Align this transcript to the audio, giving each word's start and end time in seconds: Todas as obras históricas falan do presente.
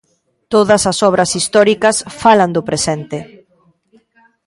Todas 0.53 0.83
as 0.91 0.97
obras 1.09 1.31
históricas 1.39 1.97
falan 2.21 2.51
do 2.55 2.61
presente. 2.69 3.17